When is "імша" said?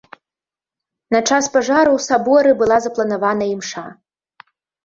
3.55-3.85